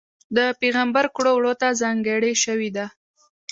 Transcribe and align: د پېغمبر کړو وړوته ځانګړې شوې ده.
د 0.35 0.37
پېغمبر 0.59 1.05
کړو 1.15 1.31
وړوته 1.35 1.67
ځانګړې 1.81 2.33
شوې 2.43 2.69
ده. 2.77 2.85